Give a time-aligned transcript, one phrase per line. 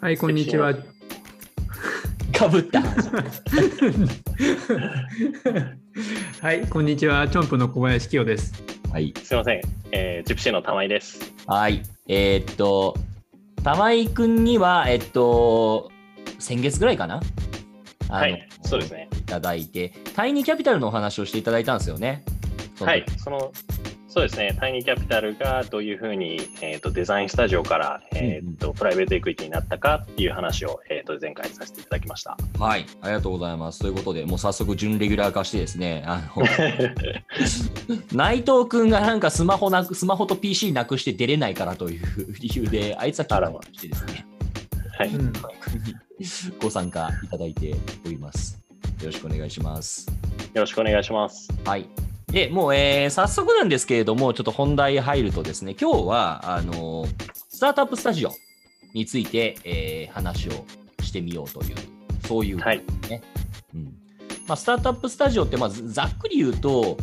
[0.00, 0.72] はい、こんにちは。
[2.32, 2.80] かぶった。
[6.40, 7.26] はい、こんにちは。
[7.26, 8.54] チョンプの小林清です。
[8.92, 9.12] はい。
[9.20, 9.60] すみません。
[9.90, 11.34] えー、ジプシーの玉井です。
[11.48, 11.82] はい。
[12.06, 12.96] えー、っと、
[13.64, 15.90] 玉井くんには、えっと、
[16.38, 17.20] 先月ぐらいかな？
[18.08, 19.08] はい、そうですね。
[19.14, 22.22] いただいて、タイニーキャピタルのお話をしていただいたんですよね。
[22.78, 23.52] はい、その
[24.08, 32.34] そうですね、タイニーキャピタルがどういうふうに、えーと、デザインスタジオから、えーと、プライベートエクイティになったかっていう話を、えーと、前回させていただきました。
[32.58, 33.80] はい、ありがとうございます。
[33.80, 36.42] ということで、もう早速、準レギュラー化してですね、あの
[38.16, 42.02] 内藤君がなんかスマホなくスマホと PC なくして出れないからという
[42.40, 43.36] 理由で、あいつは来た
[43.72, 44.26] してですね、
[44.96, 45.10] はい、
[46.62, 47.74] ご参加いただいて
[48.06, 48.58] おります。
[49.00, 50.06] よろしくお願いします。
[50.54, 51.48] よろしくお願いします。
[51.66, 52.07] はい。
[52.32, 57.06] で、もう、えー、早速なんですけれども、ちょっと本題入るとですね、今日は、あの
[57.48, 58.32] スタートアップスタジオ
[58.94, 60.64] について、えー、話を
[61.00, 61.76] してみようという、
[62.26, 62.82] そういう、ね、はい、
[63.74, 63.98] うん
[64.46, 66.96] まあ、スタートアップスタジオって、まあ、ざっくり言うと、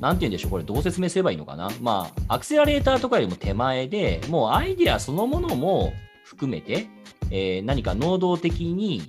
[0.00, 1.70] なんて言うんでしょう、これどう説明すればいいのかな。
[1.80, 5.92] まあ、アクセラレーターとかよりも手前で、もうアイデアそのものも
[6.24, 6.88] 含めて、
[7.30, 9.02] えー、何か能動的に、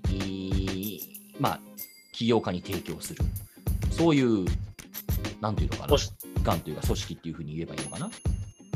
[1.39, 1.59] まあ、
[2.11, 3.23] 起業家に提供する。
[3.89, 4.45] そういう
[5.43, 6.09] なんていうのかな、機
[6.43, 8.09] 関というか組織っていうふうに言えばいいのかな？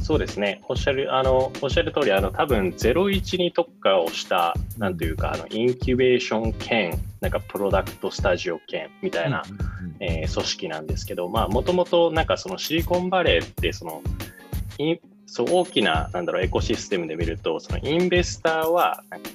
[0.03, 9.43] そうですね、おっしゃるあのおっしゃる通り、あの多分01に特化をした、なんというか、あのインキュベーション兼、なんかプロダクトスタジオ兼みたいな、
[9.99, 14.01] えー、組織なんですけど、もともとなんかそのシリコンバレーってその、
[15.25, 19.29] そう大きななんだろうエコシステムで見ると、そのインベスターはなんか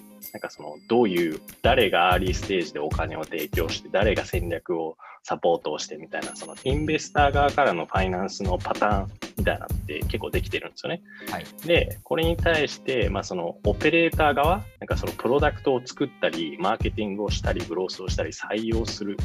[0.50, 11.02] そのどういう誰がアーリーステージでお金を提供して誰が戦略をサポートをしてみたいなそのインベスター側からのファイナンスのパターンみたいなって結構できてるんですよね。
[11.30, 19.16] はい、でこれに対して、まあ、そのオペレーター側なんかそのプロダクトを作ったりマーケティングをしたりグロースをしたり採用する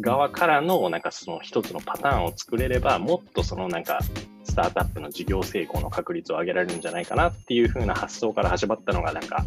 [0.00, 4.00] 側からのなんかその一つのパターンを作れればもっとそのなんか
[4.42, 9.44] スタートアップの事業成功の確率を上げられるんじゃないかなっていう風な発想から始まったのがなんか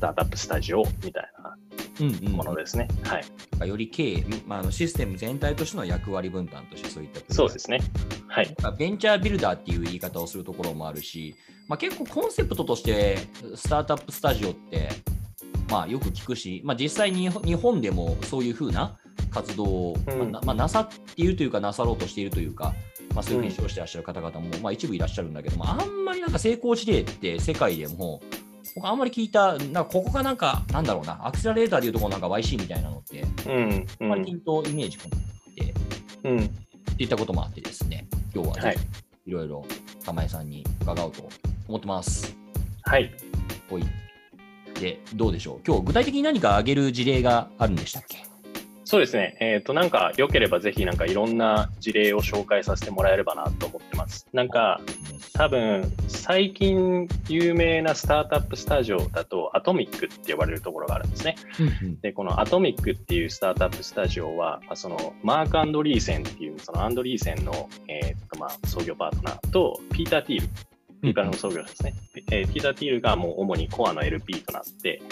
[0.00, 1.30] スタートアップスタジオみたい
[2.24, 2.88] なものですね。
[2.90, 3.06] うんうん、
[3.58, 7.80] はい、より経営、まあ、システム全体としての役割分担としてそういったそうですね。
[8.26, 11.36] はい、ベンチャービルダーっていう言い方をするところもあるし、
[11.68, 13.18] まあ、結構コンセプトとして
[13.54, 14.88] スタートアップスタジオって、
[15.68, 18.96] まあ、よく聞くし、まあ、実際に日本でもそういうふうな
[19.30, 22.72] 活動を、うん、まあ、なさっているというかなさろうとしているというか、
[23.14, 28.22] まあ、そういうふうに称してらっしゃる方々も、まあ、一部いらっしゃるんだけども、あんまりなんか成功事例って世界でも
[28.74, 35.74] 僕あんまり聞いた、なんかここがなんか、なんだろうな、アクセラレーターでいうところなんか YC みたいなのって、うん、あんまりピンとイメージこなくて、
[36.24, 39.64] うん、っていったこともあってですね、今日は、い、ろいろ
[40.04, 41.28] 玉江さんに伺おうと
[41.68, 42.36] 思ってます。
[42.82, 43.12] はい。
[43.68, 43.84] ほい。
[44.80, 45.60] で、どうでしょう？
[45.66, 48.24] 今日具体的に何か挙げる事例があるんでしたっけ？
[48.84, 49.36] そうですね。
[49.40, 54.26] えっ、ー、と、なんか、良ければぜひ、なんか、いろんな事例を紹介させてもらえればなと思ってます。
[54.32, 54.80] なんか、
[55.34, 61.36] 多分、最近有名なスタートアップスタジオだと、アトミックって呼ばれるところがあるんですね。
[62.02, 70.48] で、このアトミックっていうスタートアップスタジオは、その、マーク・アンドリーセンっていう、そのアンドリーセンの、えっ、ー、と、まあ、創業パートナーと、ピーター・ティール
[71.00, 71.94] ピーカルの創業者ですね。
[72.30, 75.02] えー、ピーター・ティールがもう主にコアの LP となって、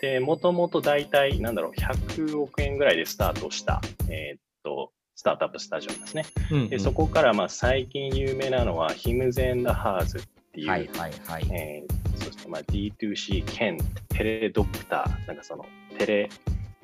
[0.00, 6.26] で、もともと大体、なんだろう、100億円ぐらいでスタートした、えー、っと、スタートアップスタジオですね。
[6.50, 10.20] うんうん、でそこからまあ最近有名なのは、ヒムゼン・ダ・ハーズっ
[10.52, 15.64] ていう、はいはいはいえー、そしてまあ D2C 兼テレドクター、なんかその
[15.98, 16.30] テレ、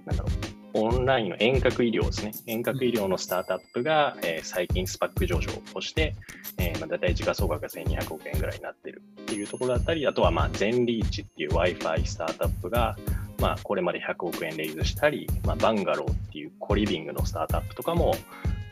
[0.07, 2.33] なんだろう、オンラインの遠隔医療ですね。
[2.47, 6.15] 遠隔医療のスタートアップが、えー、最近スパック上昇をして、
[6.57, 12.97] えー、まあ、大体時価総額が1200億円ぐらいになってるっていうところだったり、あとはまあゼンリーチっていう Wi-Fi スタートアップが、
[13.43, 18.15] まあ、これまで100億円レイズしたり、まあ、バンガローっていうコリビングのスタートアップとかも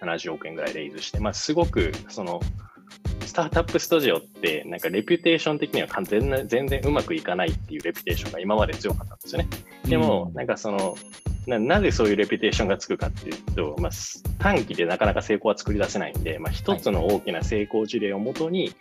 [0.01, 2.41] 70億円ぐらいレイズして、まあ、すごくその
[3.27, 9.49] スタートアップスタジオって、なんかレピュテーション的には全然全然うまくいかないっていうレピュテーションが今まで強かったんですよね。
[9.85, 10.97] でも、なんかその、
[11.47, 13.93] ななぜそういうレピュテーションがつくかっていうと、まあ、
[14.39, 18.75] 短期でなかなか成功は作り出せないんで、まあ、一つの大きな成功事例をもとに、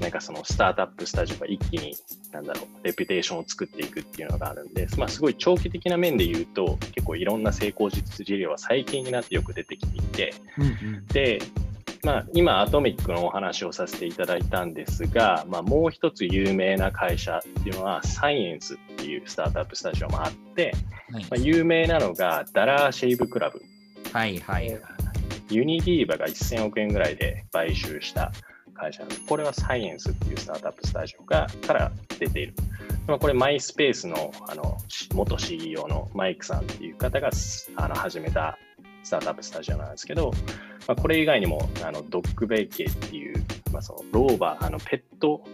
[0.00, 1.94] なんかそのスタートアップスタジオが一気に、
[2.32, 11.40] なんだろう、レピュテーションを作っていくっていうのがあるんで、まあ、すごい長期的な面で言うと、結構いろんな成功実事例は最近になってよく出てきていて、うんうんで、
[12.02, 20.72] まあ、今、アトミックのお話をさせていただいたんですが、まあ、もう一つ有名な会社っていうのは、サイエンスっていうスタートアップスタジオもあって、
[21.12, 23.60] はいまあ、有名なのがダラーシェイブクラブ。
[24.12, 24.80] はいはいはい。
[25.50, 28.32] ユニディーバが1000億円ぐらいで買収した
[28.80, 29.04] 会社。
[29.28, 32.54] これはサイエンスっていうスタートアップスタジオがから出ている。
[33.06, 34.78] まあ、これ、マイスペースのあの
[35.14, 37.30] 元 CEO のマイクさんっていう方が
[37.76, 38.58] あの始めた
[39.02, 40.32] スタートアップスタジオなんですけど、
[40.86, 45.44] まあ、これ以外にもあのドッグベイケっていう、まあ、そのローバー、あのペット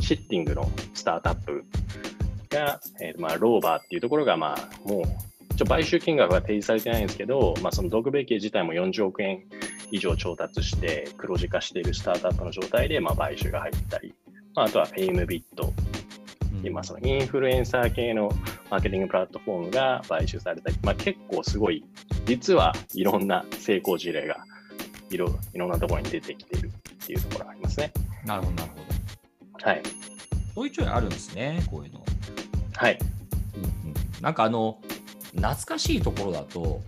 [0.00, 1.64] シッティングのスタートアップ
[2.50, 5.02] が、えーまあ、ローバーっていうところが、まあ、もう
[5.56, 9.44] ちょ買収金額は提示されてないんですけど、まあ、そのドッグベイケ自体も40億円
[9.90, 14.14] 以上調達して黒字化しているスタートアップの状態で、まあ、買収が入ったり、
[14.54, 15.72] まあ、あとはフェイムビット
[16.52, 18.30] うん今そのインフルエンサー系の
[18.70, 21.84] マーケティングプラットフォームが買収されたり、まあ、結構すごい
[22.26, 24.38] 実はいろんな成功事例が
[25.10, 27.92] いろいろんなところに出てきているっていうところがありますね。
[28.24, 28.76] なるほどなるほ
[29.60, 29.66] ど。
[29.70, 29.82] はい。
[29.82, 32.04] ちょいちょいあるんですね、こういうの。
[32.74, 32.98] はい。
[33.54, 34.78] うんうん、なんかあの、
[35.36, 36.80] 懐かしいところだと、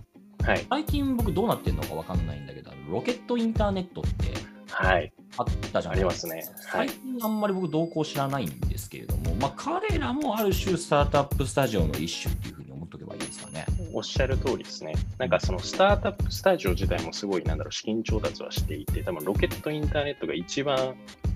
[0.43, 0.65] はい。
[0.69, 4.33] 最近僕どうなってるのかわかんないんだけど、ロケットインターネットって
[4.71, 5.11] はい。
[5.37, 13.65] あったじゃないありますねはい最近あんまり僕動向知らないんですけれども、まあ彼らもある種スタートアップスタジオの一種っていうふうに思っとけばいいですかね。
[13.93, 14.93] おっしゃる通りですね。
[15.17, 20.95] なんかそのスタートアップスタジオ自体もすごい、なんだろう、資金調達はしていて、多分ロケットインターネットが一番、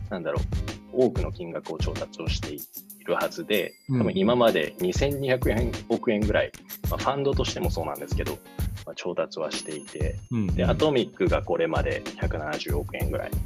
[0.09, 0.39] なんだろ
[0.94, 2.59] う、多くの金額を調達をしてい
[3.05, 6.51] るはずで、多分今まで2200円億円ぐらい、
[6.89, 8.38] まあ、ファンドとしてもそうなんですけど、
[8.85, 13.38] まあ、調達はしていて、うんで、アトミックがこれまで170億円ぐらいで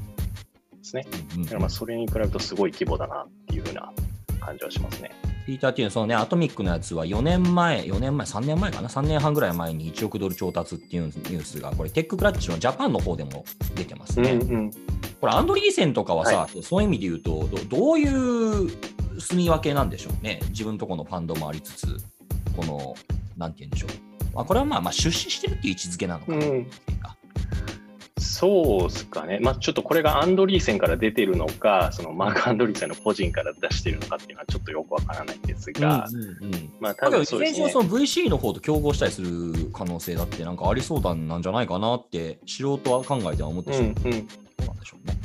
[0.81, 1.06] すね。
[1.36, 3.92] うんだからまあそれに比べるとすごい規模だなっていうふうな
[4.39, 5.12] 感じはしますね。
[5.48, 14.31] ピーターっていうのはそのね、アトミックのやつは4年前、4年前、3年前かな、3年半ぐらい前に1億ドル調達っていうニュースが、これ、テッククラッチのジャパンの方でも出てますね。
[14.31, 14.71] うん。
[15.21, 18.69] これ、アンドリーセンとかはさ、はそういう意味で言うとど、どういう
[19.19, 20.40] 住み分けなんでしょうね。
[20.50, 21.98] 自分とこのファンドもありつつ、
[22.56, 22.96] この、
[23.38, 24.36] なんて言うんでしょう。
[24.36, 26.46] まあ、これはまあ、まあ、出資してるっていう位置づけなのかな。
[26.46, 26.68] うん
[28.38, 37.46] そうですかね、まあ、ちょっとこれがアンドリーセンから出てるのか、そのマーク・アンドリーセンの個人から出してるのかっていうのはちょっとよくわからないんですが、うんうんうんまあ多分そう。
[37.70, 43.92] その VC の方と競合したりする可能性だってなんかありそうだなんじゃないかなって素人は考えては思ってしまう。
[43.92, 44.28] うんうん、なんで
[44.86, 45.17] しょうね。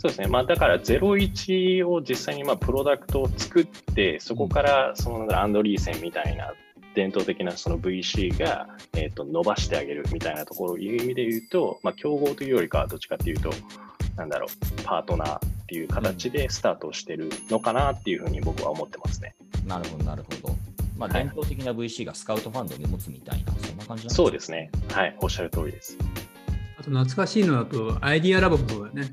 [0.00, 6.54] そうですね、まあ、だから01を実際にまあプロダクトを作って、そこからそのなんだろうアンドリーセンみたいな
[6.94, 13.50] 伝統的なその VC が、えー、と伸ばしてあげるみたいなところをいう意味で言うと、まあ、競合というよりかはどっちかっていうと、
[14.16, 19.34] なんだろう、パートナーっていう形でスタートをしてるのかなっていうふうに僕は思ってますね。
[19.66, 20.56] なるほど、なるほど。
[20.96, 24.70] まあ、はい伝統的な VC がスカウトファンドに持つみたいな、そんな感じなんですそうですね。
[24.92, 25.98] はい、おっしゃる通りです。
[26.78, 29.12] あと懐かしいのだと、アイディアラボもそうだよね。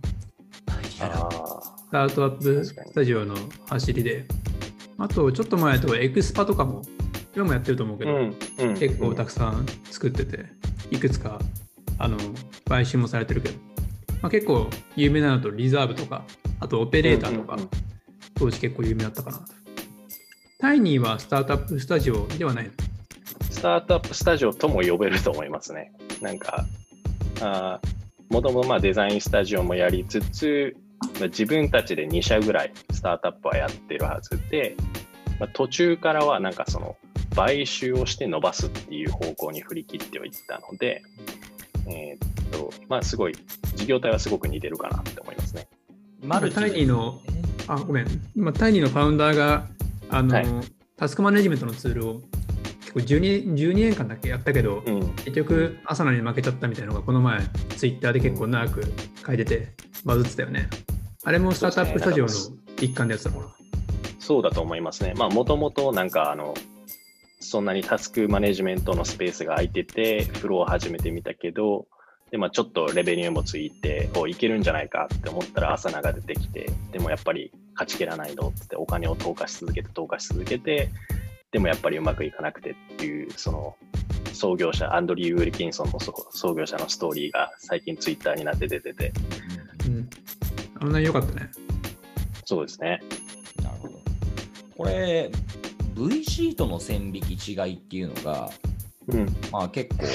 [1.07, 1.29] いやあ
[1.87, 3.35] スタートアップスタジオの
[3.69, 4.25] 走りで。
[4.99, 6.81] あと、ちょっと前だとエクスパとかも、
[7.35, 10.45] 今もやってると思うけど、ーうんうん、結構たくさん作ってて、
[10.89, 11.39] いくつか
[11.99, 12.17] あの
[12.67, 13.59] 買収もされてるけど、
[14.23, 16.23] まあ、結構有名なのとリザーブとか、
[16.59, 17.57] あとオペレーターとか、
[18.33, 19.37] 当時結構有名だったかな。
[19.37, 19.43] と。
[20.59, 22.71] タイニーはスタートアップスタジオではないの？
[23.51, 25.93] スタートアップスタジオとも呼べると思いますね。
[26.21, 26.65] なんか、
[27.41, 27.79] あ
[28.29, 30.86] もともとまあデザインスタジオもやりつつ、まあ
[31.21, 34.75] 自分たちで2社ぐらいスタートアップはやってるはずで、
[35.39, 36.97] まあ、途中からはなんかその
[37.35, 41.03] 買収をして伸ばすっていう方向に振り切ってはいったので、
[41.87, 43.35] えーっと、まあすごい、
[43.75, 45.67] 事業体はすごく似てるかなって思いますね。
[46.23, 47.21] マルチタイニーの
[47.67, 48.07] あ、ごめん。
[48.35, 49.67] 今、タイニーのファウンダーが、
[50.09, 50.45] あの、はい
[50.97, 52.21] タスクマネジメントのツールを
[52.79, 55.13] 結構 12, 12年間だけやったけど、うん。
[55.17, 57.39] 結局、朝ナに負けちゃったみたいなのが、この前、
[57.75, 58.81] ツイッターで結構長く
[59.23, 59.73] 書いてて、
[60.07, 60.69] バズってたよね。
[61.25, 62.31] あれもスタートアップスタジオの
[62.81, 63.53] 一環でやってたのかな。
[64.19, 65.13] そうだと思いますね。
[65.15, 66.53] まあ、もともとなんか、あの、
[67.39, 71.87] そんなにタスクマネジメントのスペースが空いてて、フローを始めてみたけど、
[72.31, 80.89] で、まあ、ちょっとレベニューもついて、おいけるんじゃないかって思ったら、朝ナが出てきて、でもやっぱり勝ちきらないのってお金を投下し続けて、投下し続けて、
[81.51, 83.75] でもやっぱりうまくいかなくてっていう、その、
[84.33, 89.11] 創業者、アンドリュー・ウィルキンソンのそ創業者のストーリーが最近ツイッターになって出てて、
[89.87, 90.09] うん。
[90.79, 91.49] あの内容良かったね。
[92.45, 93.01] そうですね。
[93.63, 93.99] なるほど。
[94.77, 95.31] これ、
[95.95, 98.51] VC との線引き違いっていうのが、
[99.07, 99.35] うん。
[99.51, 100.05] まあ、結構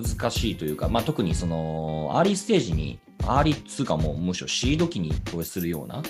[0.00, 6.02] 難しいというか、まあ、特にその early stage に、 early っつうかもうむしろシード期に投資するような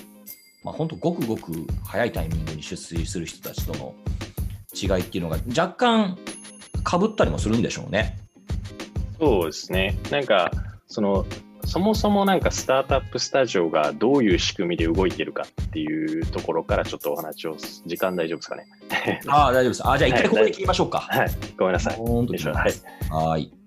[0.63, 3.95] まあ、本当ごくごく早いタイミングに出水する人たちとの
[4.75, 6.19] 違いっていうのが若干
[6.85, 8.19] かぶったりもするんでしょうね。
[9.19, 9.99] そうですね。
[10.11, 10.51] なんか、
[10.87, 11.27] その、
[11.65, 18.67] そもそもなんかスタートアップスタジオがどういう仕組みで動いてるかっていうところからちょっとお話を、時間大丈夫ですかね？
[19.29, 19.89] ああ、大丈夫です。
[19.89, 21.01] あじゃあ一回ここで切りましょうか。
[21.01, 21.97] はい、ごめんなさい。
[21.97, 22.73] 本当にはい。
[23.11, 23.60] はい。